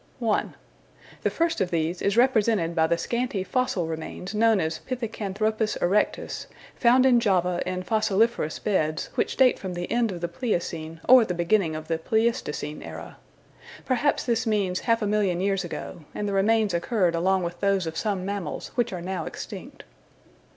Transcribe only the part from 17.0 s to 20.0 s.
along with those of some mammals which are now extinct.